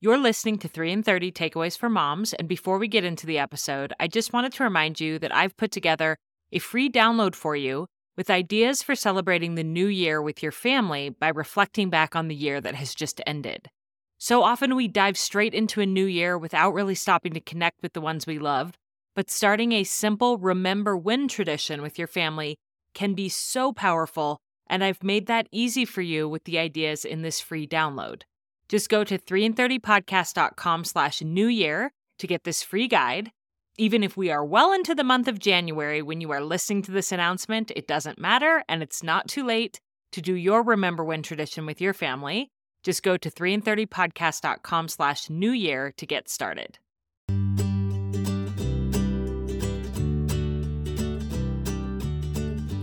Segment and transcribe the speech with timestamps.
[0.00, 3.40] You're listening to 3 in 30 Takeaways for Moms, and before we get into the
[3.40, 6.16] episode, I just wanted to remind you that I've put together
[6.52, 11.08] a free download for you with ideas for celebrating the new year with your family
[11.08, 13.70] by reflecting back on the year that has just ended.
[14.18, 17.92] So often we dive straight into a new year without really stopping to connect with
[17.92, 18.74] the ones we love,
[19.16, 22.56] but starting a simple remember when tradition with your family
[22.94, 27.22] can be so powerful, and I've made that easy for you with the ideas in
[27.22, 28.22] this free download.
[28.68, 33.30] Just go to 3in30podcast.com slash new year to get this free guide.
[33.78, 36.90] Even if we are well into the month of January when you are listening to
[36.90, 39.80] this announcement, it doesn't matter and it's not too late
[40.12, 42.50] to do your Remember When tradition with your family.
[42.82, 46.78] Just go to 3in30podcast.com slash new year to get started.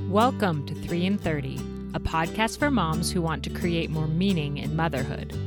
[0.09, 1.57] Welcome to 3 in 30,
[1.93, 5.44] a podcast for moms who want to create more meaning in motherhood.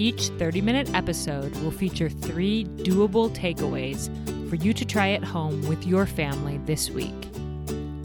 [0.00, 4.08] Each 30 minute episode will feature three doable takeaways
[4.48, 7.28] for you to try at home with your family this week.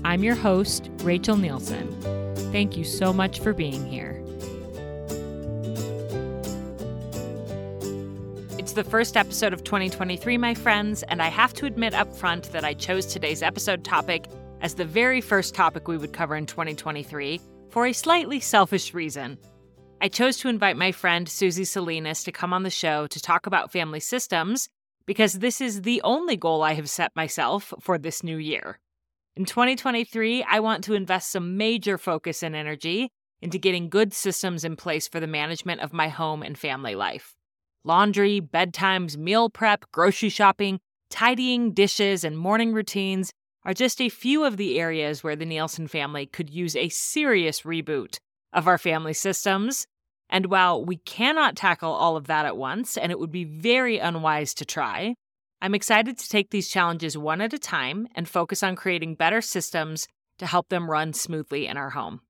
[0.03, 1.89] I'm your host, Rachel Nielson.
[2.51, 4.21] Thank you so much for being here.
[8.59, 12.51] It's the first episode of 2023, my friends, and I have to admit up front
[12.51, 14.27] that I chose today's episode topic
[14.59, 19.37] as the very first topic we would cover in 2023 for a slightly selfish reason.
[20.01, 23.47] I chose to invite my friend Susie Salinas to come on the show to talk
[23.47, 24.67] about family systems
[25.05, 28.79] because this is the only goal I have set myself for this new year.
[29.35, 33.09] In 2023, I want to invest some major focus and energy
[33.41, 37.35] into getting good systems in place for the management of my home and family life.
[37.83, 43.31] Laundry, bedtimes, meal prep, grocery shopping, tidying, dishes, and morning routines
[43.63, 47.61] are just a few of the areas where the Nielson family could use a serious
[47.61, 48.17] reboot
[48.53, 49.85] of our family systems.
[50.29, 53.99] And while we cannot tackle all of that at once, and it would be very
[53.99, 55.15] unwise to try,
[55.61, 59.41] I'm excited to take these challenges one at a time and focus on creating better
[59.41, 60.07] systems
[60.39, 62.21] to help them run smoothly in our home.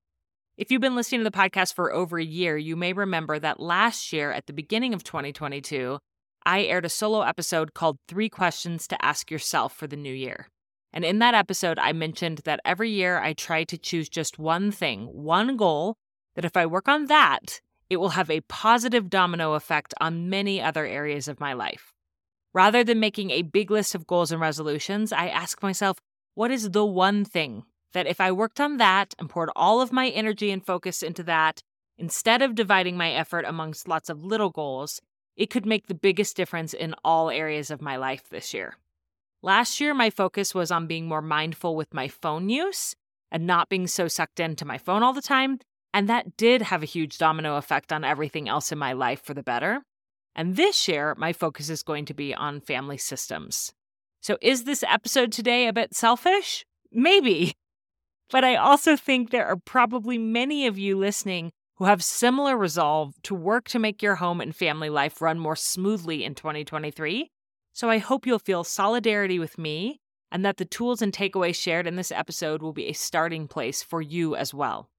[0.58, 3.60] If you've been listening to the podcast for over a year, you may remember that
[3.60, 6.00] last year, at the beginning of 2022,
[6.46, 10.48] I aired a solo episode called Three Questions to Ask Yourself for the New Year.
[10.94, 14.72] And in that episode, I mentioned that every year I try to choose just one
[14.72, 15.98] thing, one goal
[16.36, 17.60] that if I work on that,
[17.90, 21.94] it will have a positive domino effect on many other areas of my life.
[22.54, 26.00] Rather than making a big list of goals and resolutions, I ask myself,
[26.34, 27.64] what is the one thing
[27.94, 31.24] that if I worked on that and poured all of my energy and focus into
[31.24, 31.62] that,
[31.98, 35.02] instead of dividing my effort amongst lots of little goals,
[35.36, 38.78] it could make the biggest difference in all areas of my life this year.
[39.42, 42.96] Last year, my focus was on being more mindful with my phone use
[43.32, 45.60] and not being so sucked into my phone all the time.
[45.96, 49.34] And that did have a huge domino effect on everything else in my life for
[49.34, 49.82] the better.
[50.36, 53.72] And this year, my focus is going to be on family systems.
[54.20, 56.66] So, is this episode today a bit selfish?
[56.92, 57.54] Maybe.
[58.30, 63.14] But I also think there are probably many of you listening who have similar resolve
[63.24, 67.32] to work to make your home and family life run more smoothly in 2023.
[67.72, 71.88] So, I hope you'll feel solidarity with me and that the tools and takeaways shared
[71.88, 74.90] in this episode will be a starting place for you as well.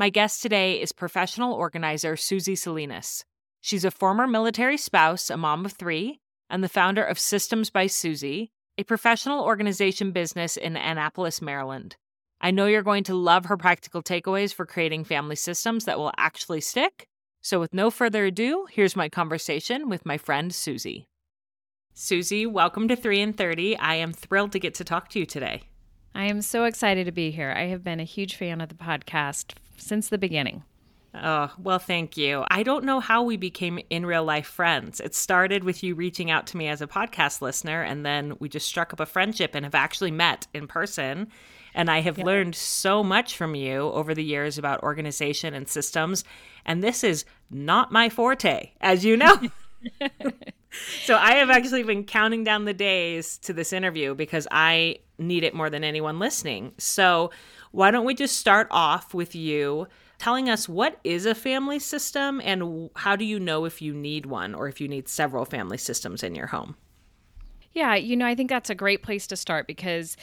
[0.00, 3.26] My guest today is professional organizer Susie Salinas.
[3.60, 7.86] She's a former military spouse, a mom of three, and the founder of Systems by
[7.86, 11.96] Susie, a professional organization business in Annapolis, Maryland.
[12.40, 16.12] I know you're going to love her practical takeaways for creating family systems that will
[16.16, 17.06] actually stick.
[17.42, 21.08] So, with no further ado, here's my conversation with my friend Susie.
[21.92, 23.76] Susie, welcome to 3 in 30.
[23.76, 25.64] I am thrilled to get to talk to you today.
[26.14, 27.52] I am so excited to be here.
[27.54, 30.62] I have been a huge fan of the podcast since the beginning.
[31.12, 32.44] Oh, well, thank you.
[32.50, 35.00] I don't know how we became in real life friends.
[35.00, 38.48] It started with you reaching out to me as a podcast listener, and then we
[38.48, 41.28] just struck up a friendship and have actually met in person.
[41.74, 42.24] And I have yeah.
[42.24, 46.24] learned so much from you over the years about organization and systems.
[46.64, 49.36] And this is not my forte, as you know.
[51.04, 55.44] so I have actually been counting down the days to this interview because I need
[55.44, 56.72] it more than anyone listening.
[56.78, 57.30] So
[57.70, 59.86] why don't we just start off with you
[60.18, 64.26] telling us what is a family system and how do you know if you need
[64.26, 66.76] one or if you need several family systems in your home.
[67.72, 70.16] Yeah, you know, I think that's a great place to start because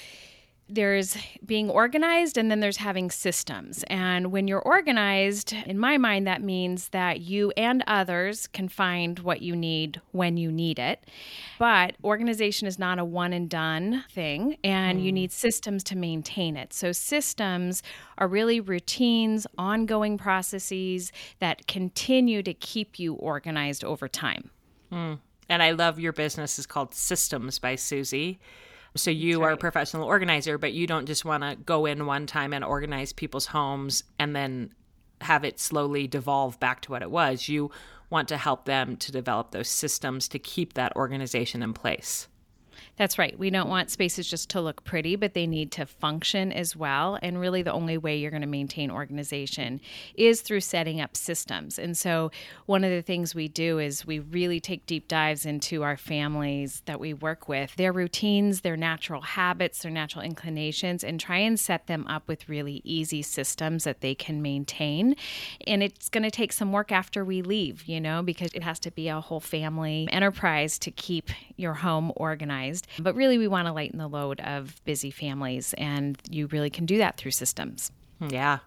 [0.70, 3.84] there's being organized and then there's having systems.
[3.88, 9.20] And when you're organized, in my mind, that means that you and others can find
[9.20, 11.06] what you need when you need it.
[11.58, 15.04] But organization is not a one and done thing, and mm.
[15.04, 16.74] you need systems to maintain it.
[16.74, 17.82] So, systems
[18.18, 24.52] are really routines, ongoing processes that continue to keep you organized over time.
[24.92, 25.20] Mm.
[25.50, 28.40] And I love your business is called Systems by Susie.
[28.98, 29.50] So you right.
[29.50, 32.64] are a professional organizer, but you don't just want to go in one time and
[32.64, 34.74] organize people's homes and then
[35.22, 37.48] have it slowly devolve back to what it was.
[37.48, 37.72] You
[38.10, 42.28] want to help them to develop those systems to keep that organization in place.
[42.98, 43.38] That's right.
[43.38, 47.18] We don't want spaces just to look pretty, but they need to function as well.
[47.22, 49.82] And really, the only way you're going to maintain organization
[50.16, 51.78] is through setting up systems.
[51.78, 52.32] And so,
[52.66, 56.82] one of the things we do is we really take deep dives into our families
[56.86, 61.60] that we work with, their routines, their natural habits, their natural inclinations, and try and
[61.60, 65.16] set them up with really easy systems that they can maintain.
[65.66, 68.80] And it's going to take some work after we leave, you know, because it has
[68.82, 72.67] to be a whole family enterprise to keep your home organized.
[73.00, 76.86] But really, we want to lighten the load of busy families, and you really can
[76.86, 77.92] do that through systems.
[78.20, 78.30] Hmm.
[78.30, 78.60] Yeah.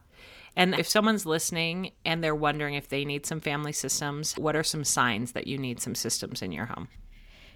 [0.57, 4.65] And if someone's listening and they're wondering if they need some family systems, what are
[4.65, 6.89] some signs that you need some systems in your home?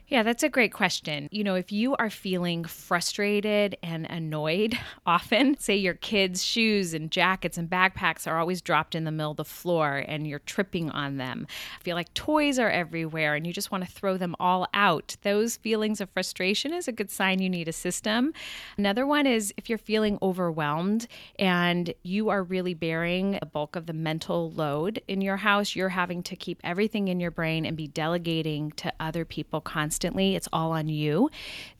[0.06, 1.28] Yeah, that's a great question.
[1.32, 7.10] You know, if you are feeling frustrated and annoyed often, say your kids' shoes and
[7.10, 10.90] jackets and backpacks are always dropped in the middle of the floor and you're tripping
[10.90, 11.46] on them,
[11.80, 15.16] I feel like toys are everywhere and you just want to throw them all out,
[15.22, 18.34] those feelings of frustration is a good sign you need a system.
[18.76, 21.06] Another one is if you're feeling overwhelmed
[21.38, 25.88] and you are really bearing the bulk of the mental load in your house, you're
[25.88, 30.36] having to keep everything in your brain and be delegating to other people constantly constantly,
[30.36, 31.30] it's all on you.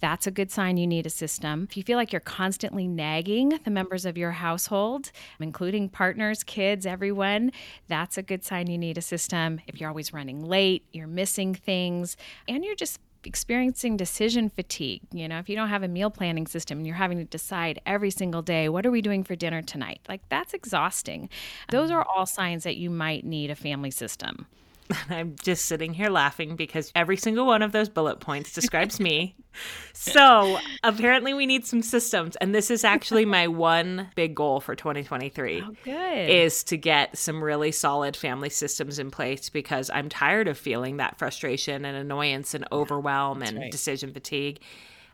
[0.01, 1.67] That's a good sign you need a system.
[1.69, 6.87] If you feel like you're constantly nagging the members of your household, including partners, kids,
[6.87, 7.53] everyone,
[7.87, 9.61] that's a good sign you need a system.
[9.67, 12.17] If you're always running late, you're missing things,
[12.49, 16.47] and you're just experiencing decision fatigue, you know, if you don't have a meal planning
[16.47, 19.61] system and you're having to decide every single day, what are we doing for dinner
[19.61, 20.01] tonight?
[20.09, 21.29] Like that's exhausting.
[21.71, 24.47] Those are all signs that you might need a family system.
[25.09, 29.37] I'm just sitting here laughing because every single one of those bullet points describes me.
[29.93, 32.35] So apparently, we need some systems.
[32.41, 36.29] And this is actually my one big goal for 2023 oh, good.
[36.29, 40.97] is to get some really solid family systems in place because I'm tired of feeling
[40.97, 43.71] that frustration and annoyance and overwhelm and right.
[43.71, 44.59] decision fatigue.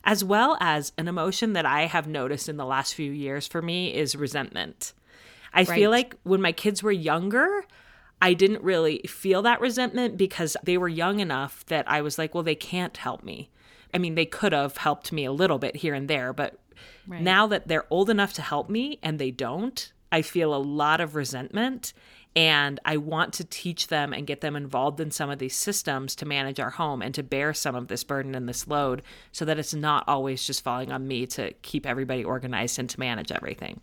[0.05, 3.61] As well as an emotion that I have noticed in the last few years for
[3.61, 4.94] me is resentment.
[5.52, 5.69] I right.
[5.69, 7.64] feel like when my kids were younger,
[8.22, 12.34] I didn't really feel that resentment because they were young enough that I was like,
[12.34, 13.50] well, they can't help me.
[13.94, 16.58] I mean, they could have helped me a little bit here and there, but
[17.06, 17.22] right.
[17.22, 21.00] now that they're old enough to help me and they don't, I feel a lot
[21.00, 21.93] of resentment.
[22.37, 26.14] And I want to teach them and get them involved in some of these systems
[26.16, 29.02] to manage our home and to bear some of this burden and this load
[29.32, 33.00] so that it's not always just falling on me to keep everybody organized and to
[33.00, 33.81] manage everything.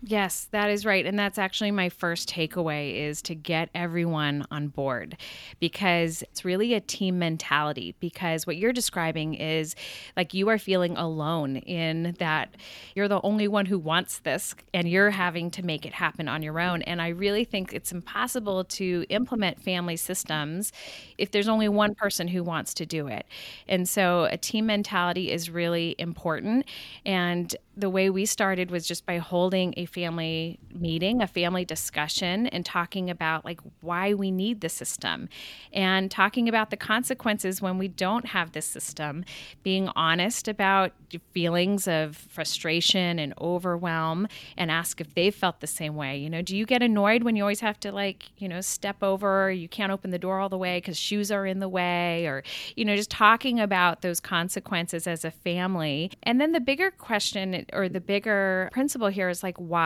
[0.00, 1.04] Yes, that is right.
[1.04, 5.16] And that's actually my first takeaway is to get everyone on board
[5.58, 9.74] because it's really a team mentality because what you're describing is
[10.16, 12.54] like you are feeling alone in that
[12.94, 16.44] you're the only one who wants this and you're having to make it happen on
[16.44, 16.82] your own.
[16.82, 20.70] And I really think it's impossible to implement family systems
[21.18, 23.26] if there's only one person who wants to do it.
[23.66, 26.66] And so a team mentality is really important
[27.04, 32.46] and the way we started was just by holding a family meeting, a family discussion,
[32.48, 35.28] and talking about like why we need the system
[35.72, 39.24] and talking about the consequences when we don't have this system,
[39.62, 40.92] being honest about
[41.32, 46.18] feelings of frustration and overwhelm and ask if they've felt the same way.
[46.18, 49.02] You know, do you get annoyed when you always have to like, you know, step
[49.02, 52.26] over, you can't open the door all the way because shoes are in the way,
[52.26, 52.42] or,
[52.76, 56.10] you know, just talking about those consequences as a family.
[56.22, 59.77] And then the bigger question or the bigger principle here is like why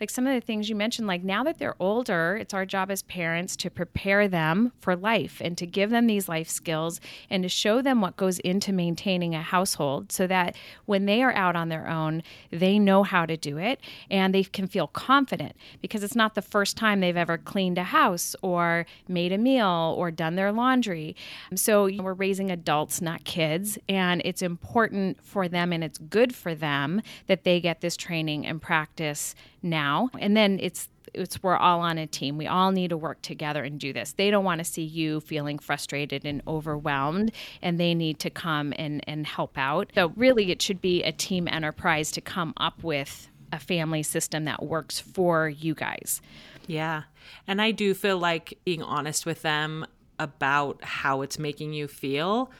[0.00, 2.90] like some of the things you mentioned like now that they're older it's our job
[2.90, 7.42] as parents to prepare them for life and to give them these life skills and
[7.42, 11.56] to show them what goes into maintaining a household so that when they are out
[11.56, 16.02] on their own they know how to do it and they can feel confident because
[16.02, 20.10] it's not the first time they've ever cleaned a house or made a meal or
[20.10, 21.16] done their laundry.
[21.54, 26.54] So we're raising adults not kids and it's important for them and it's good for
[26.54, 29.21] them that they get this training and practice
[29.62, 30.10] now.
[30.18, 32.38] And then it's it's we're all on a team.
[32.38, 34.12] We all need to work together and do this.
[34.12, 38.72] They don't want to see you feeling frustrated and overwhelmed and they need to come
[38.76, 39.90] and, and help out.
[39.94, 44.44] So really it should be a team enterprise to come up with a family system
[44.46, 46.22] that works for you guys.
[46.66, 47.02] Yeah.
[47.46, 49.84] And I do feel like being honest with them
[50.18, 52.50] about how it's making you feel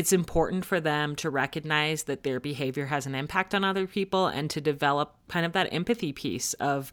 [0.00, 4.28] it's important for them to recognize that their behavior has an impact on other people
[4.28, 6.90] and to develop kind of that empathy piece of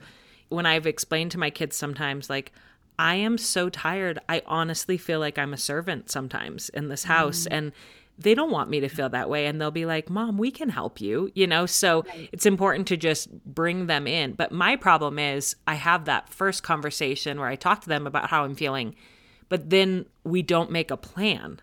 [0.50, 2.52] when I've explained to my kids sometimes, like,
[3.00, 4.20] I am so tired.
[4.28, 7.44] I honestly feel like I'm a servant sometimes in this house.
[7.44, 7.48] Mm.
[7.52, 7.72] And
[8.20, 9.46] they don't want me to feel that way.
[9.46, 11.66] And they'll be like, Mom, we can help you, you know?
[11.66, 12.28] So right.
[12.34, 14.34] it's important to just bring them in.
[14.34, 18.30] But my problem is, I have that first conversation where I talk to them about
[18.30, 18.96] how I'm feeling,
[19.48, 21.62] but then we don't make a plan.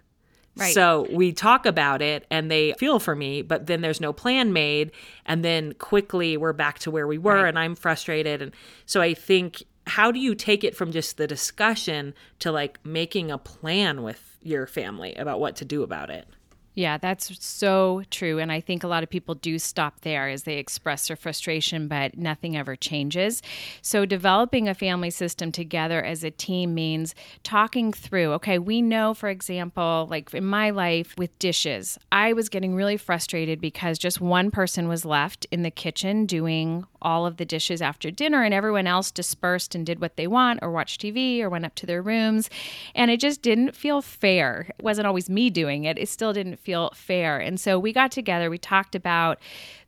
[0.57, 0.73] Right.
[0.73, 4.53] So we talk about it and they feel for me, but then there's no plan
[4.53, 4.93] made.
[5.27, 7.49] And then quickly we're back to where we were right.
[7.49, 8.41] and I'm frustrated.
[8.41, 8.53] And
[8.87, 13.31] so I think, how do you take it from just the discussion to like making
[13.31, 16.27] a plan with your family about what to do about it?
[16.75, 18.41] Yeah, that's so true.
[18.41, 21.87] And I think a lot of people do stop there as they express their frustration,
[21.87, 23.43] but nothing ever changes.
[23.81, 27.15] So, developing a family system together as a team means
[27.45, 32.49] talking through okay, we know, for example, like in my life with dishes, I was
[32.49, 37.37] getting really frustrated because just one person was left in the kitchen doing all of
[37.37, 41.01] the dishes after dinner and everyone else dispersed and did what they want or watched
[41.01, 42.51] TV or went up to their rooms.
[42.95, 44.67] And it just didn't feel fair.
[44.79, 47.39] It wasn't always me doing it, it still didn't feel fair.
[47.39, 49.39] And so we got together, we talked about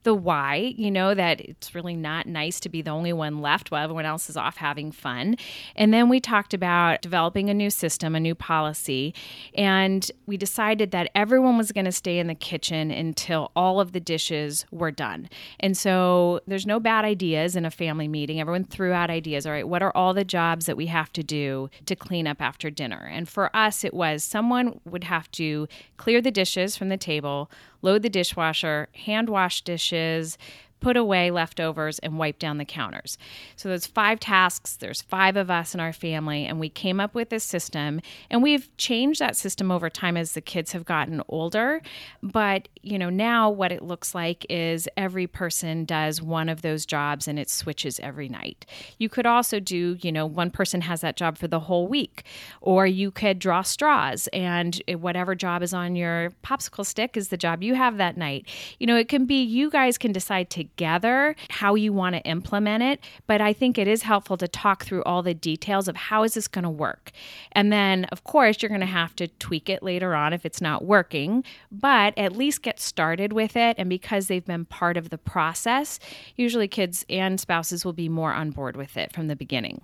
[0.06, 3.72] the why, you know, that it's really not nice to be the only one left
[3.72, 5.34] while everyone else is off having fun.
[5.74, 9.12] And then we talked about developing a new system, a new policy.
[9.56, 13.90] And we decided that everyone was going to stay in the kitchen until all of
[13.90, 15.28] the dishes were done.
[15.58, 18.40] And so there's no bad ideas in a family meeting.
[18.40, 19.44] Everyone threw out ideas.
[19.44, 22.40] All right, what are all the jobs that we have to do to clean up
[22.40, 23.10] after dinner?
[23.10, 27.50] And for us, it was someone would have to clear the dishes from the table
[27.86, 30.36] load the dishwasher, hand wash dishes,
[30.80, 33.18] put away leftovers, and wipe down the counters.
[33.56, 34.76] So there's five tasks.
[34.76, 38.00] There's five of us in our family, and we came up with this system.
[38.30, 41.80] And we've changed that system over time as the kids have gotten older.
[42.22, 46.86] But you know now what it looks like is every person does one of those
[46.86, 48.66] jobs, and it switches every night.
[48.98, 52.24] You could also do you know one person has that job for the whole week,
[52.60, 57.36] or you could draw straws, and whatever job is on your popsicle stick is the
[57.36, 58.46] job you have that night.
[58.78, 62.22] You know it can be you guys can decide to together how you want to
[62.22, 63.00] implement it.
[63.26, 66.34] But I think it is helpful to talk through all the details of how is
[66.34, 67.12] this going to work.
[67.52, 70.60] And then, of course, you're going to have to tweak it later on if it's
[70.60, 73.76] not working, but at least get started with it.
[73.78, 75.98] And because they've been part of the process,
[76.36, 79.80] usually kids and spouses will be more on board with it from the beginning.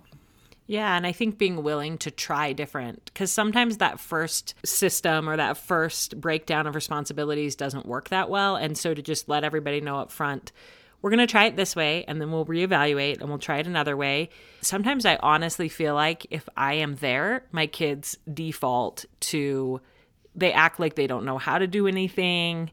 [0.65, 5.35] Yeah, and I think being willing to try different because sometimes that first system or
[5.35, 8.55] that first breakdown of responsibilities doesn't work that well.
[8.55, 10.53] And so to just let everybody know up front,
[11.01, 13.67] we're going to try it this way and then we'll reevaluate and we'll try it
[13.67, 14.29] another way.
[14.61, 19.81] Sometimes I honestly feel like if I am there, my kids default to
[20.35, 22.71] they act like they don't know how to do anything.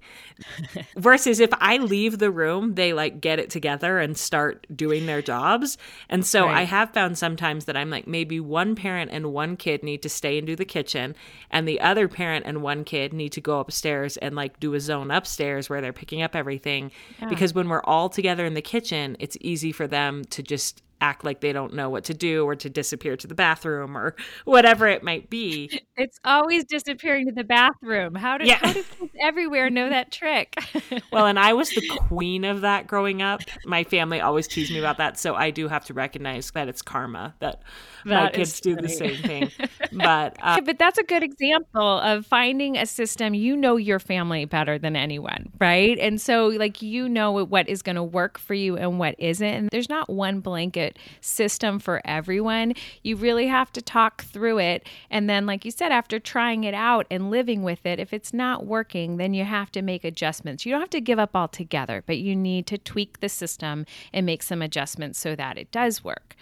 [0.97, 5.21] Versus if I leave the room, they like get it together and start doing their
[5.21, 5.76] jobs.
[6.09, 6.59] And so right.
[6.59, 10.09] I have found sometimes that I'm like, maybe one parent and one kid need to
[10.09, 11.14] stay and do the kitchen,
[11.50, 14.81] and the other parent and one kid need to go upstairs and like do a
[14.81, 16.90] zone upstairs where they're picking up everything.
[17.21, 17.29] Yeah.
[17.29, 21.25] Because when we're all together in the kitchen, it's easy for them to just act
[21.25, 24.14] like they don't know what to do or to disappear to the bathroom or
[24.45, 25.80] whatever it might be.
[25.97, 28.14] It's always disappearing to the bathroom.
[28.14, 28.59] How do, yeah.
[28.59, 30.54] how do kids everywhere know that trick?
[31.12, 33.42] well, and I was the queen of that growing up.
[33.64, 35.19] My family always teased me about that.
[35.19, 37.62] So I do have to recognize that it's karma that,
[38.07, 39.50] that my kids do the same thing.
[39.92, 43.35] But, uh, but that's a good example of finding a system.
[43.35, 45.99] You know your family better than anyone, right?
[45.99, 49.47] And so, like, you know what is going to work for you and what isn't.
[49.47, 50.89] And there's not one blanket
[51.20, 52.75] system for everyone.
[53.02, 54.87] You really have to talk through it.
[55.11, 58.32] And then, like you said, after trying it out and living with it, if it's
[58.32, 60.64] not working, then you have to make adjustments.
[60.64, 64.26] You don't have to give up altogether, but you need to tweak the system and
[64.26, 66.37] make some adjustments so that it does work.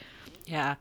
[0.47, 0.76] Yeah.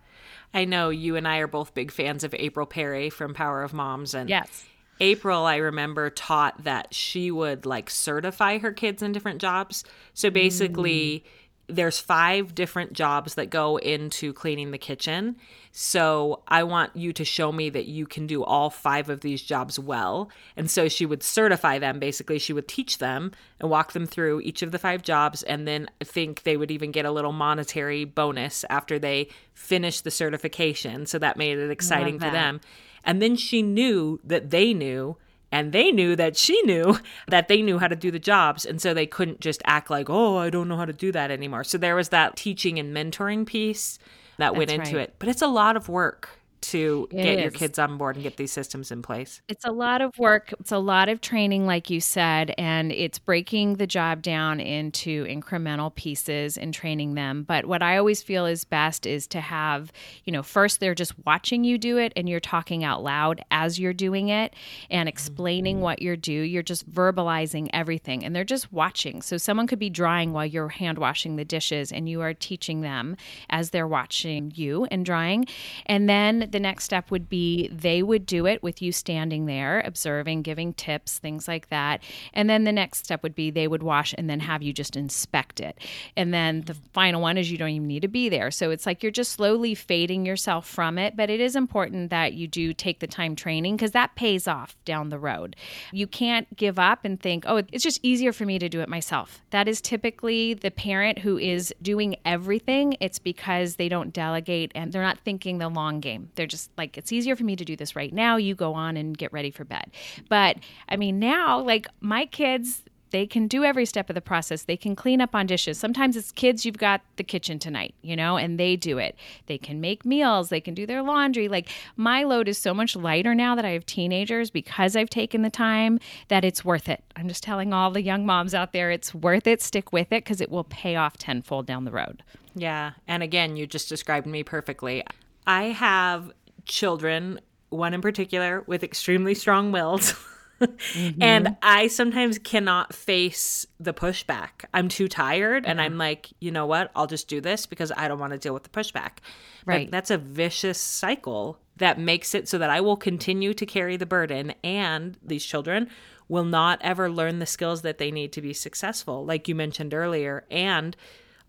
[0.54, 3.74] I know you and I are both big fans of April Perry from Power of
[3.74, 4.14] Moms.
[4.14, 4.66] And yes.
[5.00, 9.84] April, I remember, taught that she would like certify her kids in different jobs.
[10.14, 11.30] So basically, mm
[11.68, 15.36] there's five different jobs that go into cleaning the kitchen.
[15.72, 19.42] So I want you to show me that you can do all five of these
[19.42, 20.32] jobs well.
[20.56, 22.00] And so she would certify them.
[22.00, 25.44] Basically, she would teach them and walk them through each of the five jobs.
[25.44, 30.06] And then I think they would even get a little monetary bonus after they finished
[30.06, 31.06] the certification.
[31.06, 32.62] So that made it exciting for them.
[33.04, 35.18] And then she knew that they knew
[35.52, 38.82] and they knew that she knew that they knew how to do the jobs and
[38.82, 41.64] so they couldn't just act like oh i don't know how to do that anymore.
[41.64, 44.00] So there was that teaching and mentoring piece
[44.38, 45.10] that That's went into right.
[45.10, 45.16] it.
[45.20, 46.30] But it's a lot of work
[46.62, 47.42] to it get is.
[47.42, 49.42] your kids on board and get these systems in place?
[49.48, 50.54] It's a lot of work.
[50.60, 55.26] It's a lot of training, like you said, and it's breaking the job down into
[55.26, 57.44] incremental pieces and training them.
[57.44, 59.92] But what I always feel is best is to have,
[60.24, 63.80] you know, first they're just watching you do it and you're talking out loud as
[63.80, 64.54] you're doing it
[64.90, 65.84] and explaining mm-hmm.
[65.84, 66.32] what you're do.
[66.32, 69.22] You're just verbalizing everything and they're just watching.
[69.22, 72.82] So someone could be drying while you're hand washing the dishes and you are teaching
[72.82, 73.16] them
[73.50, 75.46] as they're watching you and drying.
[75.86, 76.10] And
[76.52, 80.74] the next step would be they would do it with you standing there, observing, giving
[80.74, 82.02] tips, things like that.
[82.34, 84.96] And then the next step would be they would wash and then have you just
[84.96, 85.80] inspect it.
[86.16, 88.52] And then the final one is you don't even need to be there.
[88.52, 91.16] So it's like you're just slowly fading yourself from it.
[91.16, 94.76] But it is important that you do take the time training because that pays off
[94.86, 95.56] down the road.
[95.92, 98.90] You can't give up and think, oh, it's just easier for me to do it
[98.90, 99.42] myself.
[99.52, 102.98] That is typically the parent who is doing everything.
[103.00, 106.30] It's because they don't delegate and they're not thinking the long game.
[106.38, 108.38] They're just like, it's easier for me to do this right now.
[108.38, 109.92] You go on and get ready for bed.
[110.30, 114.64] But I mean, now, like my kids, they can do every step of the process.
[114.64, 115.78] They can clean up on dishes.
[115.78, 119.16] Sometimes it's kids, you've got the kitchen tonight, you know, and they do it.
[119.46, 121.48] They can make meals, they can do their laundry.
[121.48, 125.42] Like my load is so much lighter now that I have teenagers because I've taken
[125.42, 127.04] the time that it's worth it.
[127.16, 129.62] I'm just telling all the young moms out there, it's worth it.
[129.62, 132.24] Stick with it because it will pay off tenfold down the road.
[132.56, 132.94] Yeah.
[133.08, 135.04] And again, you just described me perfectly.
[135.48, 136.32] I have
[136.66, 137.40] children,
[137.70, 140.14] one in particular with extremely strong wills.
[140.62, 141.24] mm-hmm.
[141.24, 144.66] And I sometimes cannot face the pushback.
[144.74, 145.72] I'm too tired mm-hmm.
[145.72, 146.92] and I'm like, you know what?
[146.96, 149.20] I'll just do this because I don't want to deal with the pushback.
[149.66, 149.88] Right.
[149.88, 153.98] But that's a vicious cycle that makes it so that I will continue to carry
[153.98, 155.90] the burden and these children
[156.28, 159.94] will not ever learn the skills that they need to be successful, like you mentioned
[159.94, 160.46] earlier.
[160.52, 160.98] And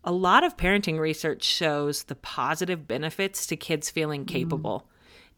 [0.03, 4.35] a lot of parenting research shows the positive benefits to kids feeling mm-hmm.
[4.35, 4.79] capable.
[4.79, 4.89] Mm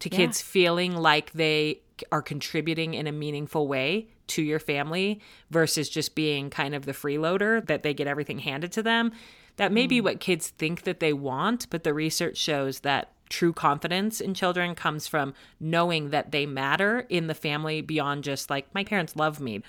[0.02, 0.16] to yeah.
[0.16, 5.20] kids feeling like they are contributing in a meaningful way to your family
[5.50, 9.12] versus just being kind of the freeloader that they get everything handed to them.
[9.58, 9.90] That may mm.
[9.90, 14.34] be what kids think that they want, but the research shows that true confidence in
[14.34, 19.14] children comes from knowing that they matter in the family beyond just like my parents
[19.14, 19.62] love me.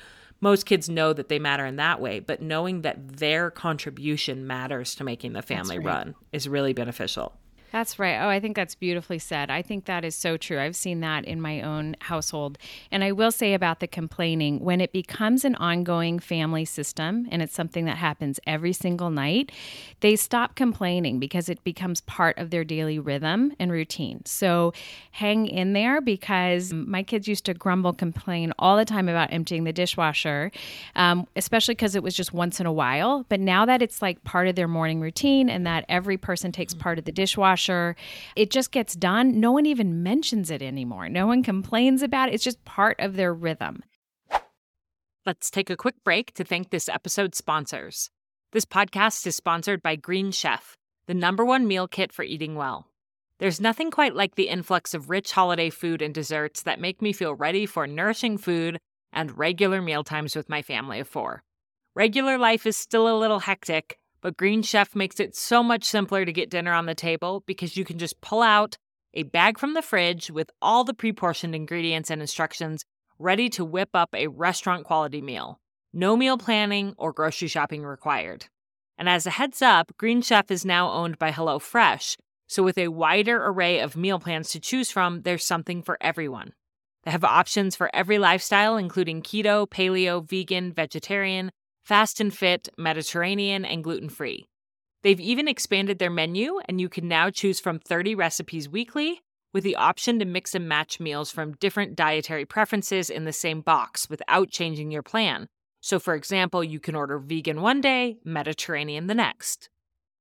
[0.43, 4.93] Most kids know that they matter in that way, but knowing that their contribution matters
[4.95, 5.86] to making the family right.
[5.86, 7.38] run is really beneficial.
[7.73, 8.19] That's right.
[8.21, 9.49] Oh, I think that's beautifully said.
[9.49, 10.59] I think that is so true.
[10.59, 12.59] I've seen that in my own household.
[12.91, 17.41] And I will say about the complaining when it becomes an ongoing family system and
[17.41, 19.51] it's something that happens every single night,
[20.01, 24.21] they stop complaining because it becomes part of their daily rhythm and routine.
[24.23, 24.71] So
[25.09, 29.63] hang in there because my kids used to grumble, complain all the time about emptying
[29.63, 30.51] the dishwasher,
[30.95, 33.25] um, especially because it was just once in a while.
[33.29, 36.75] But now that it's like part of their morning routine and that every person takes
[36.75, 37.95] part of the dishwasher, dishwasher.
[38.36, 39.39] It just gets done.
[39.39, 41.10] No one even mentions it anymore.
[41.10, 42.36] No one complains about it.
[42.36, 43.84] It's just part of their rhythm.
[45.26, 48.10] Let's take a quick break to thank this episode's sponsors.
[48.52, 52.88] This podcast is sponsored by Green Chef, the number one meal kit for eating well.
[53.39, 57.13] There's nothing quite like the influx of rich holiday food and desserts that make me
[57.13, 58.78] feel ready for nourishing food
[59.12, 61.43] and regular meal times with my family of four.
[61.95, 66.23] Regular life is still a little hectic, but Green Chef makes it so much simpler
[66.23, 68.77] to get dinner on the table because you can just pull out
[69.13, 72.86] a bag from the fridge with all the pre portioned ingredients and instructions
[73.19, 75.59] ready to whip up a restaurant quality meal.
[75.91, 78.47] No meal planning or grocery shopping required.
[78.97, 82.15] And as a heads up, Green Chef is now owned by HelloFresh,
[82.47, 86.53] so with a wider array of meal plans to choose from, there's something for everyone.
[87.03, 91.51] They have options for every lifestyle, including keto, paleo, vegan, vegetarian,
[91.83, 94.47] fast and fit, Mediterranean, and gluten free.
[95.03, 99.21] They've even expanded their menu, and you can now choose from 30 recipes weekly
[99.53, 103.61] with the option to mix and match meals from different dietary preferences in the same
[103.61, 105.47] box without changing your plan.
[105.81, 109.69] So, for example, you can order vegan one day, Mediterranean the next.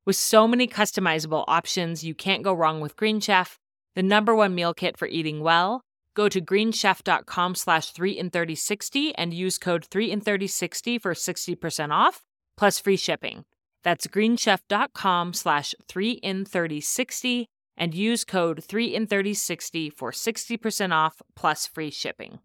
[0.05, 3.61] With so many customizable options, you can't go wrong with Green Chef,
[3.95, 9.15] the number one meal kit for eating well, Go to greenchef.com slash 3 in 3060
[9.15, 12.25] and use code 3 in 3060 for 60% off
[12.57, 13.45] plus free shipping.
[13.83, 21.23] That's greenchef.com slash 3 in 3060 and use code 3 in 3060 for 60% off
[21.35, 22.41] plus free shipping.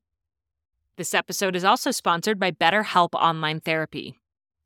[0.95, 4.17] This episode is also sponsored by BetterHelp Online Therapy.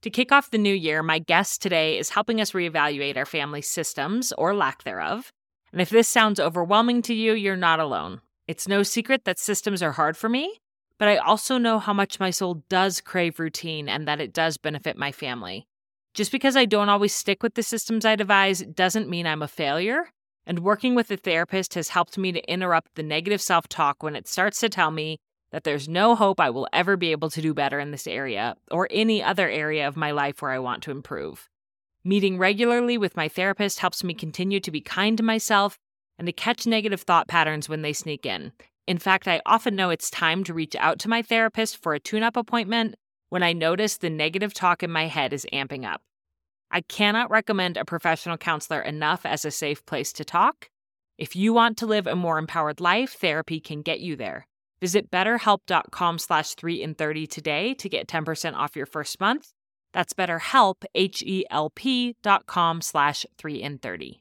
[0.04, 3.62] To kick off the new year, my guest today is helping us reevaluate our family
[3.62, 5.32] systems or lack thereof.
[5.72, 8.22] And if this sounds overwhelming to you, you're not alone.
[8.52, 10.60] It's no secret that systems are hard for me,
[10.98, 14.58] but I also know how much my soul does crave routine and that it does
[14.58, 15.70] benefit my family.
[16.14, 19.48] Just because I don't always stick with the systems I devise doesn't mean I'm a
[19.48, 20.10] failure.
[20.46, 24.18] And working with a therapist has helped me to interrupt the negative self talk when
[24.18, 25.22] it starts to tell me
[25.54, 28.58] that there's no hope I will ever be able to do better in this area
[28.70, 31.48] or any other area of my life where I want to improve.
[32.04, 35.80] Meeting regularly with my therapist helps me continue to be kind to myself
[36.22, 38.52] and to catch negative thought patterns when they sneak in.
[38.86, 42.00] In fact, I often know it's time to reach out to my therapist for a
[42.00, 42.94] tune up appointment
[43.30, 46.04] when I notice the negative talk in my head is amping up.
[46.70, 50.70] I cannot recommend a professional counselor enough as a safe place to talk.
[51.18, 54.46] If you want to live a more empowered life, therapy can get you there.
[54.80, 59.54] Visit betterhelp.com slash 3 in 30 today to get 10% off your first month.
[59.92, 64.21] That's betterhelp, H-E-L-P dot com slash 3 in 30.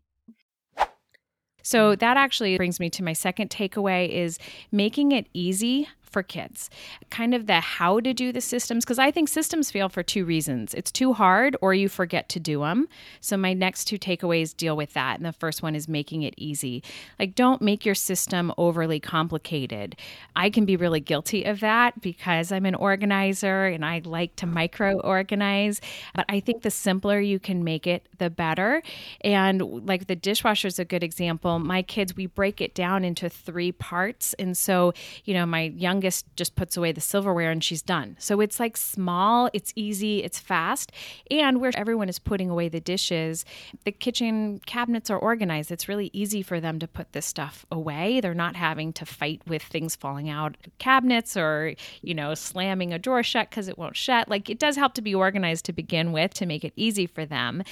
[1.62, 4.38] So that actually brings me to my second takeaway is
[4.72, 6.70] making it easy for kids.
[7.10, 10.24] Kind of the how to do the systems, because I think systems fail for two
[10.24, 12.88] reasons it's too hard or you forget to do them.
[13.20, 15.16] So, my next two takeaways deal with that.
[15.16, 16.82] And the first one is making it easy.
[17.18, 19.96] Like, don't make your system overly complicated.
[20.36, 24.46] I can be really guilty of that because I'm an organizer and I like to
[24.46, 25.80] micro organize.
[26.14, 28.82] But I think the simpler you can make it, the better.
[29.22, 31.58] And like the dishwasher is a good example.
[31.58, 34.34] My kids, we break it down into three parts.
[34.34, 34.92] And so,
[35.24, 38.16] you know, my young youngest just puts away the silverware and she's done.
[38.18, 40.92] So it's like small, it's easy, it's fast.
[41.30, 43.44] And where everyone is putting away the dishes,
[43.84, 45.70] the kitchen cabinets are organized.
[45.70, 48.20] It's really easy for them to put this stuff away.
[48.20, 52.98] They're not having to fight with things falling out cabinets or, you know, slamming a
[52.98, 54.28] drawer shut because it won't shut.
[54.30, 57.26] Like it does help to be organized to begin with to make it easy for
[57.26, 57.62] them.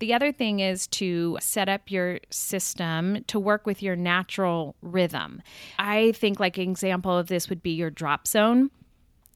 [0.00, 5.40] The other thing is to set up your system to work with your natural rhythm.
[5.78, 8.70] I think like an example of this would be your drop zone.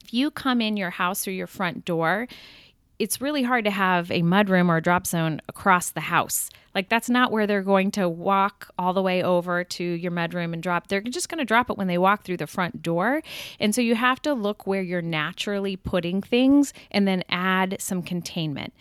[0.04, 2.26] If you come in your house or your front door,
[2.98, 6.50] it's really hard to have a mudroom or a drop zone across the house.
[6.74, 10.52] Like that's not where they're going to walk all the way over to your mudroom
[10.52, 10.88] and drop.
[10.88, 13.22] They're just going to drop it when they walk through the front door.
[13.58, 18.02] And so you have to look where you're naturally putting things and then add some
[18.02, 18.72] containment.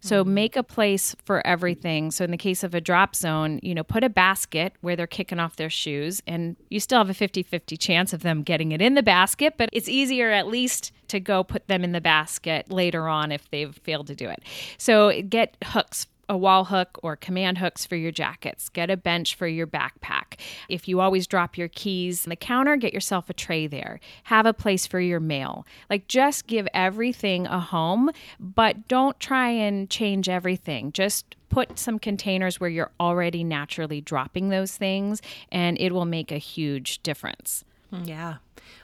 [0.00, 0.34] So mm-hmm.
[0.34, 2.10] make a place for everything.
[2.10, 5.06] So in the case of a drop zone, you know, put a basket where they're
[5.06, 8.82] kicking off their shoes and you still have a 50-50 chance of them getting it
[8.82, 12.70] in the basket, but it's easier at least to go put them in the basket
[12.70, 14.42] later on if they've failed to do it.
[14.76, 18.68] So get hooks a wall hook or command hooks for your jackets.
[18.68, 20.38] Get a bench for your backpack.
[20.68, 24.00] If you always drop your keys on the counter, get yourself a tray there.
[24.24, 25.66] Have a place for your mail.
[25.88, 30.92] Like just give everything a home, but don't try and change everything.
[30.92, 36.30] Just put some containers where you're already naturally dropping those things, and it will make
[36.30, 37.64] a huge difference.
[37.90, 38.36] Yeah.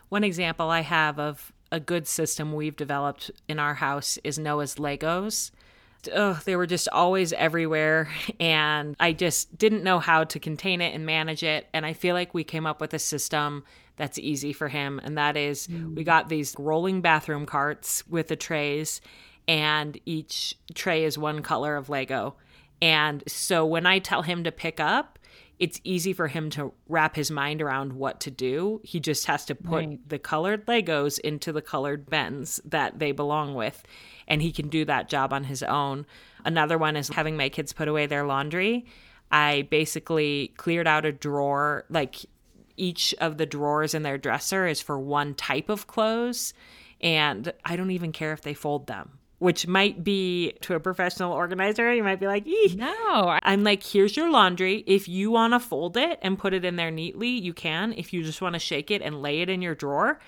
[0.09, 4.77] One example I have of a good system we've developed in our house is Noah's
[4.77, 5.51] Legos
[6.13, 8.09] ugh, they were just always everywhere.
[8.41, 11.69] And I just didn't know how to contain it and manage it.
[11.73, 13.65] And I feel like we came up with a system
[13.97, 15.01] that's easy for him.
[15.03, 15.95] And that is mm.
[15.95, 19.01] we got these rolling bathroom carts with the trays,
[19.47, 22.35] and each tray is one color of Lego.
[22.83, 25.14] And so when I tell him to pick up,
[25.59, 28.81] it's easy for him to wrap his mind around what to do.
[28.83, 30.09] He just has to put right.
[30.09, 33.85] the colored Legos into the colored bins that they belong with
[34.27, 36.07] and he can do that job on his own.
[36.45, 38.87] Another one is having my kids put away their laundry.
[39.31, 42.17] I basically cleared out a drawer, like
[42.77, 46.55] each of the drawers in their dresser is for one type of clothes.
[47.01, 51.33] And I don't even care if they fold them, which might be to a professional
[51.33, 51.93] organizer.
[51.93, 53.39] You might be like, no.
[53.43, 54.85] I'm like, here's your laundry.
[54.87, 57.93] If you want to fold it and put it in there neatly, you can.
[57.93, 60.19] If you just want to shake it and lay it in your drawer,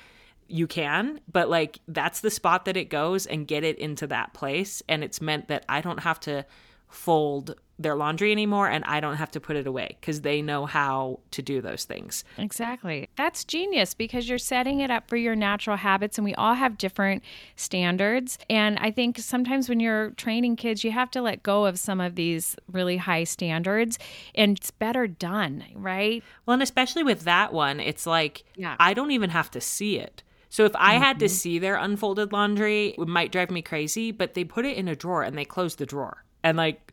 [0.49, 4.33] you can, but like that's the spot that it goes and get it into that
[4.33, 4.83] place.
[4.89, 6.47] And it's meant that I don't have to
[6.89, 10.65] fold their laundry anymore and I don't have to put it away because they know
[10.65, 12.25] how to do those things.
[12.39, 13.09] Exactly.
[13.17, 16.79] That's genius because you're setting it up for your natural habits and we all have
[16.79, 17.23] different
[17.55, 18.39] standards.
[18.49, 22.01] And I think sometimes when you're training kids, you have to let go of some
[22.01, 23.99] of these really high standards
[24.35, 26.25] and it's better done, right?
[26.47, 28.77] Well, and especially with that one, it's like yeah.
[28.81, 30.23] I don't even have to see it.
[30.49, 31.03] So if I mm-hmm.
[31.03, 31.33] had to mm-hmm.
[31.33, 34.97] see their unfolded laundry, it might drive me crazy, but they put it in a
[34.97, 36.25] drawer and they close the drawer.
[36.47, 36.93] And like,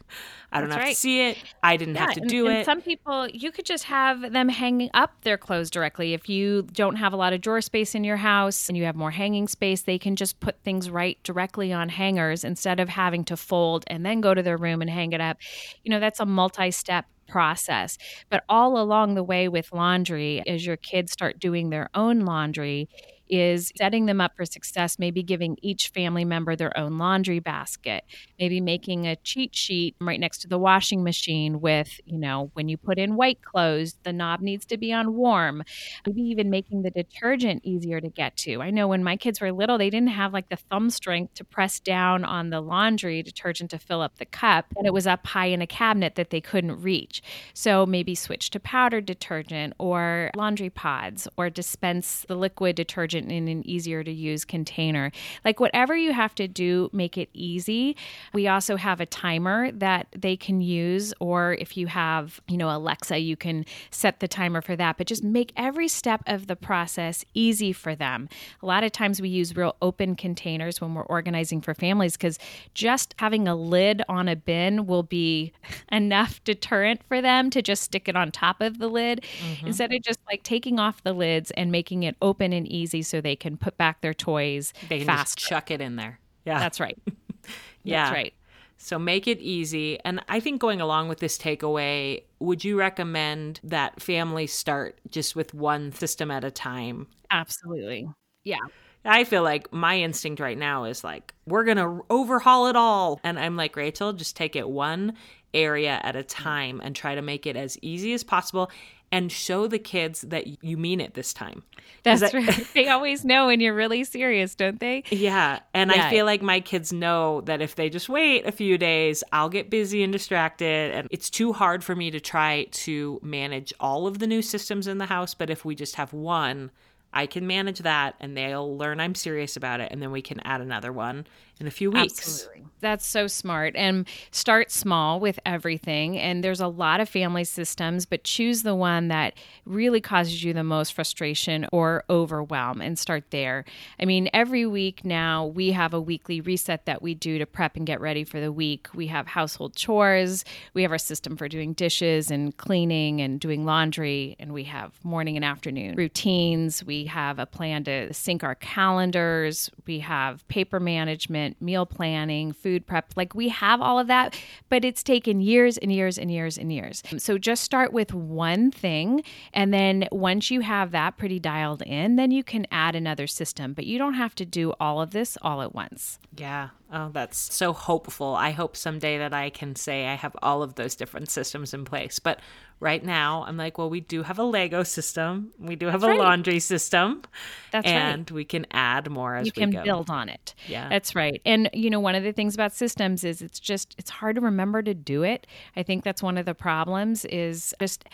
[0.51, 0.93] I don't That's have right.
[0.95, 1.37] to see it.
[1.63, 2.65] I didn't have to and- do and it.
[2.65, 6.13] Some people, you could just have them hanging up their clothes directly.
[6.13, 8.95] If you don't have a lot of drawer space in your house and you have
[8.95, 13.23] more hanging space, they can just put things right directly on hangers instead of having
[13.25, 15.37] to fold and then go to their room and hang it up.
[15.83, 17.97] You know, that's a multi step process.
[18.29, 22.89] But all along the way with laundry, as your kids start doing their own laundry,
[23.29, 28.03] is setting them up for success, maybe giving each family member their own laundry basket,
[28.39, 32.69] maybe making a cheat sheet right next to the washing machine with, you know, when
[32.69, 35.63] you put in white clothes, the knob needs to be on warm.
[36.05, 38.61] Maybe even making the detergent easier to get to.
[38.61, 41.43] I know when my kids were little, they didn't have like the thumb strength to
[41.43, 45.25] press down on the laundry detergent to fill up the cup, and it was up
[45.27, 47.21] high in a cabinet that they couldn't reach.
[47.53, 53.47] So maybe switch to powdered detergent or laundry pods or dispense the liquid detergent in
[53.47, 55.11] an easier to use container.
[55.43, 57.95] Like whatever you have to do, make it easy.
[58.33, 62.75] We also have a timer that they can use, or if you have, you know,
[62.75, 64.97] Alexa, you can set the timer for that.
[64.97, 68.29] But just make every step of the process easy for them.
[68.61, 72.39] A lot of times we use real open containers when we're organizing for families because
[72.73, 75.51] just having a lid on a bin will be
[75.91, 79.67] enough deterrent for them to just stick it on top of the lid mm-hmm.
[79.67, 83.21] instead of just like taking off the lids and making it open and easy so
[83.21, 85.37] they can put back their toys they can fast.
[85.37, 86.19] just chuck it in there.
[86.45, 86.59] Yeah.
[86.59, 86.97] That's right.
[87.83, 88.05] yeah.
[88.05, 88.33] That's right.
[88.77, 89.99] So make it easy.
[90.03, 95.35] And I think going along with this takeaway, would you recommend that families start just
[95.35, 97.07] with one system at a time?
[97.31, 98.09] Absolutely.
[98.43, 98.57] Yeah.
[99.05, 103.19] I feel like my instinct right now is like, we're going to overhaul it all.
[103.23, 105.13] And I'm like, Rachel, just take it one
[105.53, 108.71] area at a time and try to make it as easy as possible
[109.13, 111.63] and show the kids that you mean it this time.
[112.03, 112.67] That's I- right.
[112.73, 115.03] They always know when you're really serious, don't they?
[115.11, 115.59] Yeah.
[115.73, 116.07] And Yeah.
[116.07, 119.49] I feel like my kids know that if they just wait a few days, I'll
[119.49, 120.91] get busy and distracted.
[120.93, 124.87] And it's too hard for me to try to manage all of the new systems
[124.87, 125.33] in the house.
[125.33, 126.71] But if we just have one,
[127.13, 129.89] I can manage that and they'll learn I'm serious about it.
[129.91, 131.27] And then we can add another one
[131.59, 132.19] in a few weeks.
[132.19, 132.63] Absolutely.
[132.83, 133.75] That's so smart.
[133.77, 136.19] And start small with everything.
[136.19, 139.35] And there's a lot of family systems, but choose the one that
[139.65, 143.63] really causes you the most frustration or overwhelm and start there.
[144.01, 147.77] I mean, every week now we have a weekly reset that we do to prep
[147.77, 148.89] and get ready for the week.
[148.93, 153.63] We have household chores, we have our system for doing dishes and cleaning and doing
[153.63, 156.83] laundry, and we have morning and afternoon routines.
[156.83, 162.85] We have a plan to sync our calendars, we have paper management, meal planning, food
[162.85, 163.13] prep.
[163.15, 164.37] Like we have all of that,
[164.69, 167.03] but it's taken years and years and years and years.
[167.17, 169.23] So just start with one thing.
[169.53, 173.73] And then once you have that pretty dialed in, then you can add another system.
[173.73, 176.19] But you don't have to do all of this all at once.
[176.35, 176.69] Yeah.
[176.91, 178.35] Oh, that's so hopeful.
[178.35, 181.85] I hope someday that I can say I have all of those different systems in
[181.85, 182.19] place.
[182.19, 182.39] But
[182.83, 185.53] right now, I'm like, well, we do have a Lego system.
[185.57, 186.19] We do have a right.
[186.19, 187.23] laundry system.
[187.71, 187.93] That's right.
[187.93, 189.83] and we can add more as you we can go.
[189.83, 190.53] build on it.
[190.67, 190.89] Yeah.
[190.89, 191.41] That's right.
[191.45, 194.41] And you know, one of the things about systems is it's just it's hard to
[194.41, 195.47] remember to do it.
[195.75, 198.05] I think that's one of the problems is just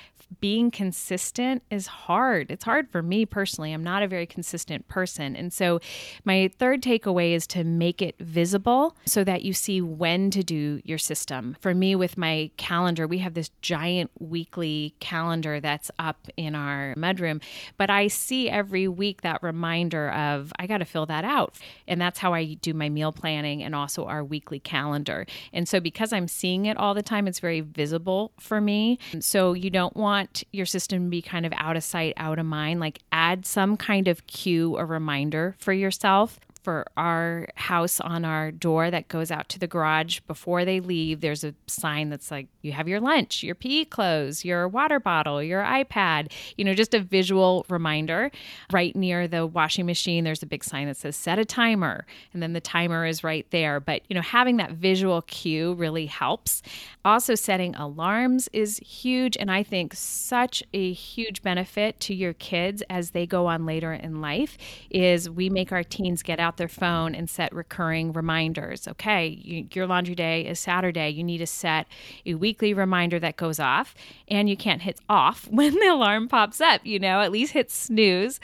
[0.41, 2.51] being consistent is hard.
[2.51, 3.73] It's hard for me personally.
[3.73, 5.35] I'm not a very consistent person.
[5.35, 5.79] And so
[6.23, 10.81] my third takeaway is to make it visible so that you see when to do
[10.83, 11.57] your system.
[11.59, 14.58] For me with my calendar, we have this giant weekly
[14.99, 17.41] calendar that's up in our mudroom,
[17.77, 21.55] but I see every week that reminder of I got to fill that out.
[21.87, 25.25] And that's how I do my meal planning and also our weekly calendar.
[25.53, 28.99] And so because I'm seeing it all the time, it's very visible for me.
[29.19, 32.45] So you don't want your system to be kind of out of sight, out of
[32.45, 32.79] mind.
[32.79, 38.51] Like add some kind of cue or reminder for yourself for our house on our
[38.51, 42.47] door that goes out to the garage before they leave there's a sign that's like
[42.61, 46.93] you have your lunch your PE clothes your water bottle your iPad you know just
[46.93, 48.31] a visual reminder.
[48.71, 52.41] Right near the washing machine there's a big sign that says set a timer and
[52.41, 53.79] then the timer is right there.
[53.79, 56.61] But you know having that visual cue really helps.
[57.05, 62.83] Also setting alarms is huge and I think such a huge benefit to your kids
[62.89, 64.57] as they go on later in life
[64.89, 68.87] is we make our teens get out their phone and set recurring reminders.
[68.87, 71.09] Okay, you, your laundry day is Saturday.
[71.09, 71.87] You need to set
[72.25, 73.95] a weekly reminder that goes off,
[74.27, 77.71] and you can't hit off when the alarm pops up, you know, at least hit
[77.71, 78.39] snooze.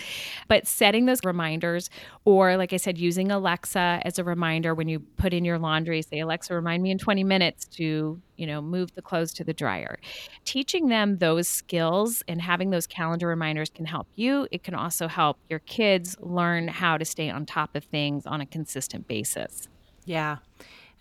[0.48, 1.90] But setting those reminders,
[2.26, 6.02] or like I said, using Alexa as a reminder when you put in your laundry,
[6.02, 9.54] say, Alexa, remind me in 20 minutes to you know, move the clothes to the
[9.54, 9.98] dryer.
[10.44, 14.48] Teaching them those skills and having those calendar reminders can help you.
[14.52, 18.42] It can also help your kids learn how to stay on top of things on
[18.42, 19.68] a consistent basis.
[20.06, 20.38] Yeah.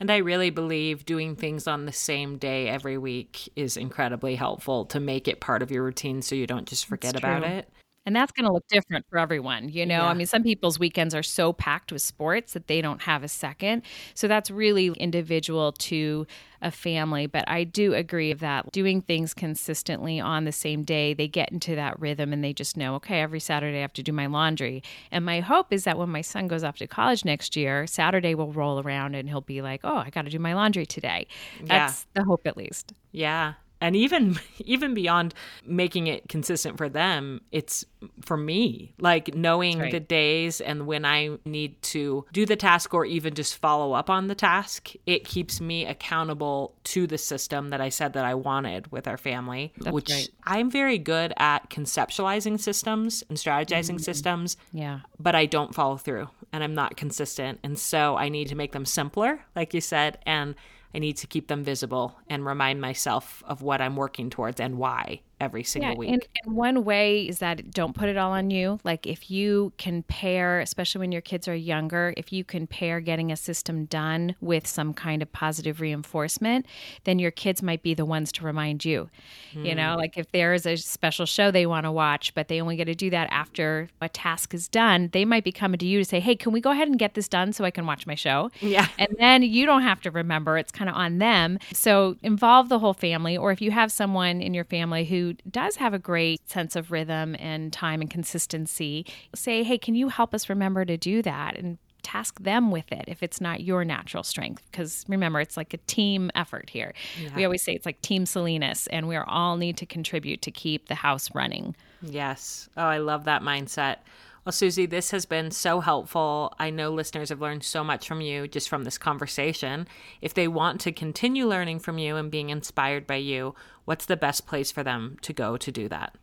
[0.01, 4.85] And I really believe doing things on the same day every week is incredibly helpful
[4.87, 7.68] to make it part of your routine so you don't just forget about it.
[8.07, 9.69] And that's going to look different for everyone.
[9.69, 10.09] You know, yeah.
[10.09, 13.29] I mean, some people's weekends are so packed with sports that they don't have a
[13.29, 13.83] second.
[14.14, 16.27] So that's really individual to
[16.61, 17.27] a family.
[17.27, 21.75] But I do agree that doing things consistently on the same day, they get into
[21.77, 24.83] that rhythm and they just know, okay, every Saturday I have to do my laundry.
[25.11, 28.35] And my hope is that when my son goes off to college next year, Saturday
[28.35, 31.27] will roll around and he'll be like, oh, I got to do my laundry today.
[31.62, 32.23] That's yeah.
[32.23, 32.93] the hope, at least.
[33.12, 35.35] Yeah and even even beyond
[35.65, 37.85] making it consistent for them it's
[38.21, 39.93] for me like knowing right.
[39.93, 44.11] the days and when i need to do the task or even just follow up
[44.11, 48.35] on the task it keeps me accountable to the system that i said that i
[48.35, 50.31] wanted with our family That's which great.
[50.45, 53.99] i'm very good at conceptualizing systems and strategizing mm-hmm.
[53.99, 58.49] systems yeah but i don't follow through and i'm not consistent and so i need
[58.49, 60.55] to make them simpler like you said and
[60.94, 64.78] I need to keep them visible and remind myself of what I'm working towards and
[64.78, 66.11] why every single yeah, week.
[66.11, 68.80] And, and, one way is that don't put it all on you.
[68.83, 73.00] Like if you can pair, especially when your kids are younger, if you can pair
[73.00, 76.66] getting a system done with some kind of positive reinforcement,
[77.04, 79.11] then your kids might be the ones to remind you.
[79.54, 79.66] Mm.
[79.66, 79.98] You know, hmm.
[79.98, 82.87] like if there is a special show they want to watch, but they only get
[82.87, 86.04] to do that after a task is done, they might be coming to you to
[86.04, 88.14] say, Hey, can we go ahead and get this done so I can watch my
[88.14, 88.50] show?
[88.61, 88.88] Yeah.
[88.98, 90.57] And then you don't have to remember.
[90.57, 91.59] It's kind of on them.
[91.72, 95.77] So involve the whole family, or if you have someone in your family who does
[95.77, 100.35] have a great sense of rhythm and time and consistency, say, hey, can you help
[100.35, 101.59] us remember to do that?
[101.59, 104.62] And task them with it if it's not your natural strength.
[104.70, 106.92] Because remember, it's like a team effort here.
[107.20, 107.35] Yeah.
[107.35, 110.88] We always say it's like Team Salinas, and we all need to contribute to keep
[110.88, 111.75] the house running.
[112.03, 112.68] Yes.
[112.77, 113.97] Oh, I love that mindset.
[114.44, 116.54] Well, Susie, this has been so helpful.
[116.59, 119.88] I know listeners have learned so much from you just from this conversation.
[120.20, 123.54] If they want to continue learning from you and being inspired by you,
[123.87, 126.14] what's the best place for them to go to do that?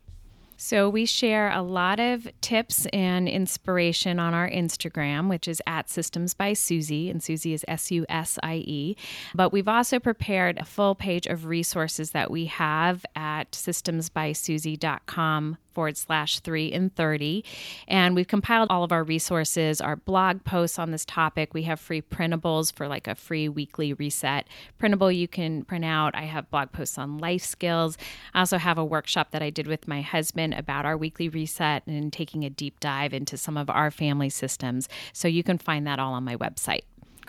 [0.64, 5.90] So, we share a lot of tips and inspiration on our Instagram, which is at
[5.90, 8.96] Systems by Susie, and Susie is S U S I E.
[9.34, 15.98] But we've also prepared a full page of resources that we have at systemsbysusie.com forward
[15.98, 17.44] slash three and 30.
[17.88, 21.54] And we've compiled all of our resources, our blog posts on this topic.
[21.54, 26.16] We have free printables for like a free weekly reset printable you can print out.
[26.16, 27.98] I have blog posts on life skills.
[28.34, 31.86] I also have a workshop that I did with my husband about our weekly reset
[31.88, 34.90] and taking a deep dive into some of our family systems.
[35.14, 36.82] So you can find that all on my website.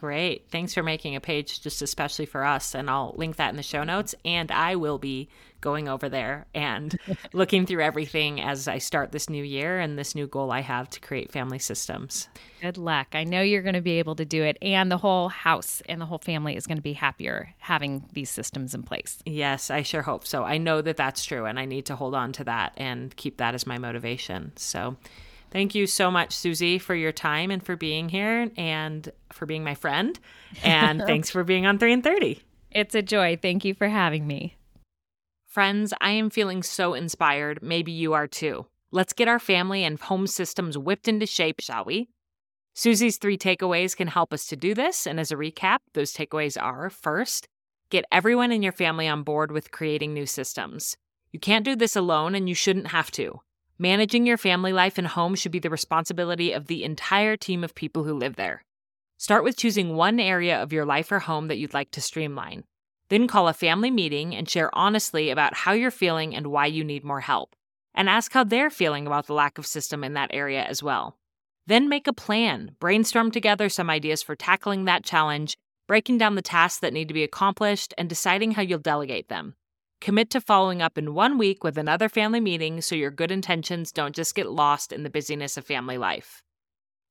[0.03, 0.49] Great.
[0.51, 2.75] Thanks for making a page just especially for us.
[2.75, 4.17] And I'll link that in the show notes.
[4.25, 5.29] And I will be
[5.61, 6.99] going over there and
[7.33, 10.91] looking through everything as I start this new year and this new goal I have
[10.91, 12.27] to create family systems.
[12.61, 13.11] Good luck.
[13.13, 14.59] I know you're going to be able to do it.
[14.61, 18.29] And the whole house and the whole family is going to be happier having these
[18.29, 19.21] systems in place.
[19.25, 20.43] Yes, I sure hope so.
[20.43, 21.45] I know that that's true.
[21.45, 24.51] And I need to hold on to that and keep that as my motivation.
[24.57, 24.97] So,
[25.53, 29.63] Thank you so much, Susie, for your time and for being here and for being
[29.63, 30.19] my friend.
[30.65, 32.43] And thanks for being on 3 and 30.
[32.71, 33.39] It's a joy.
[33.41, 34.57] Thank you for having me.
[35.47, 37.63] Friends, I am feeling so inspired.
[37.63, 38.65] Maybe you are too.
[38.91, 42.09] Let's get our family and home systems whipped into shape, shall we?
[42.75, 45.07] Susie's three takeaways can help us to do this.
[45.07, 47.47] And as a recap, those takeaways are first,
[47.91, 50.97] get everyone in your family on board with creating new systems.
[51.31, 53.41] You can't do this alone, and you shouldn't have to.
[53.83, 57.75] Managing your family life and home should be the responsibility of the entire team of
[57.75, 58.63] people who live there.
[59.19, 62.63] Start with choosing one area of your life or home that you'd like to streamline.
[63.09, 66.85] Then call a family meeting and share honestly about how you're feeling and why you
[66.85, 67.57] need more help.
[67.93, 71.19] And ask how they're feeling about the lack of system in that area as well.
[71.67, 75.57] Then make a plan, brainstorm together some ideas for tackling that challenge,
[75.89, 79.57] breaking down the tasks that need to be accomplished, and deciding how you'll delegate them.
[80.03, 83.93] Commit to following up in one week with another family meeting so your good intentions
[83.93, 86.43] don't just get lost in the busyness of family life.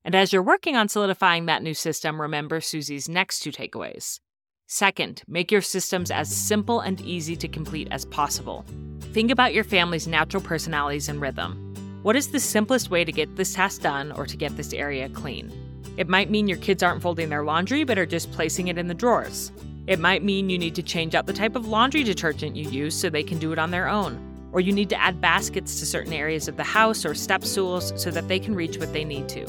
[0.03, 4.19] And as you're working on solidifying that new system, remember Susie's next two takeaways.
[4.67, 8.65] Second, make your systems as simple and easy to complete as possible.
[9.13, 11.73] Think about your family's natural personalities and rhythm.
[12.03, 15.07] What is the simplest way to get this task done or to get this area
[15.07, 15.49] clean?
[15.95, 18.87] It might mean your kids aren't folding their laundry but are just placing it in
[18.87, 19.53] the drawers.
[19.91, 22.95] It might mean you need to change out the type of laundry detergent you use
[22.95, 24.47] so they can do it on their own.
[24.53, 27.91] Or you need to add baskets to certain areas of the house or step stools
[28.01, 29.45] so that they can reach what they need to.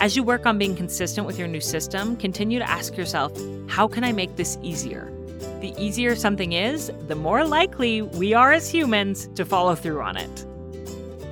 [0.00, 3.32] As you work on being consistent with your new system, continue to ask yourself,
[3.68, 5.12] how can I make this easier?
[5.60, 10.16] The easier something is, the more likely we are as humans to follow through on
[10.16, 10.46] it.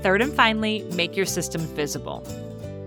[0.05, 2.23] Third and finally, make your system visible.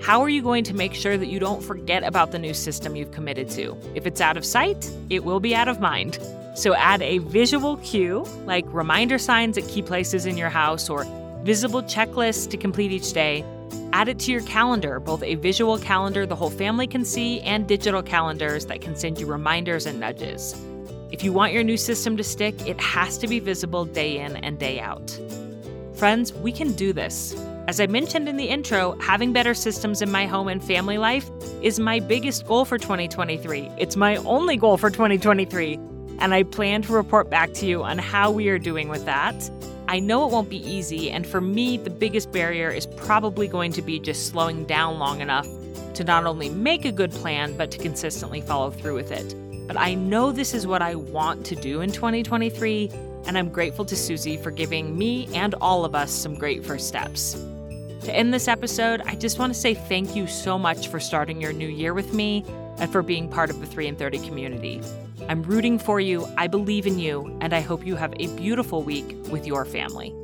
[0.01, 2.95] How are you going to make sure that you don't forget about the new system
[2.95, 3.77] you've committed to?
[3.93, 6.17] If it's out of sight, it will be out of mind.
[6.55, 11.05] So add a visual cue, like reminder signs at key places in your house or
[11.43, 13.45] visible checklists to complete each day.
[13.93, 17.67] Add it to your calendar, both a visual calendar the whole family can see and
[17.67, 20.59] digital calendars that can send you reminders and nudges.
[21.11, 24.35] If you want your new system to stick, it has to be visible day in
[24.37, 25.15] and day out.
[25.93, 27.35] Friends, we can do this.
[27.67, 31.29] As I mentioned in the intro, having better systems in my home and family life
[31.61, 33.69] is my biggest goal for 2023.
[33.77, 35.75] It's my only goal for 2023,
[36.19, 39.49] and I plan to report back to you on how we are doing with that.
[39.87, 43.71] I know it won't be easy, and for me, the biggest barrier is probably going
[43.73, 45.47] to be just slowing down long enough
[45.93, 49.35] to not only make a good plan, but to consistently follow through with it.
[49.67, 52.89] But I know this is what I want to do in 2023,
[53.25, 56.87] and I'm grateful to Susie for giving me and all of us some great first
[56.87, 57.33] steps.
[58.03, 61.39] To end this episode, I just want to say thank you so much for starting
[61.39, 62.43] your new year with me
[62.77, 64.81] and for being part of the 3 and 30 community.
[65.29, 68.81] I'm rooting for you, I believe in you, and I hope you have a beautiful
[68.81, 70.15] week with your family.